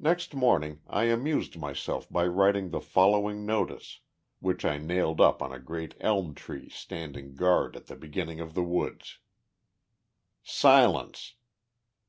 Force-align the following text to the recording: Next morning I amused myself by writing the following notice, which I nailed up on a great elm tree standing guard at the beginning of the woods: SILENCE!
Next 0.00 0.34
morning 0.34 0.80
I 0.88 1.04
amused 1.04 1.56
myself 1.56 2.10
by 2.10 2.26
writing 2.26 2.70
the 2.70 2.80
following 2.80 3.46
notice, 3.46 4.00
which 4.40 4.64
I 4.64 4.76
nailed 4.78 5.20
up 5.20 5.40
on 5.40 5.52
a 5.52 5.60
great 5.60 5.94
elm 6.00 6.34
tree 6.34 6.68
standing 6.68 7.36
guard 7.36 7.76
at 7.76 7.86
the 7.86 7.94
beginning 7.94 8.40
of 8.40 8.54
the 8.54 8.64
woods: 8.64 9.20
SILENCE! 10.42 11.36